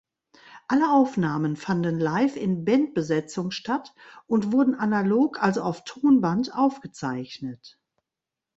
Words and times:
Alle 0.67 0.91
Aufnahmen 0.93 1.55
fanden 1.55 1.99
live 1.99 2.35
in 2.35 2.65
Bandbesetzung 2.65 3.51
statt 3.51 3.93
und 4.25 4.51
wurden 4.51 4.73
analog, 4.73 5.39
also 5.43 5.61
auf 5.61 5.83
Tonband, 5.83 6.55
aufgezeichnet. 6.55 7.77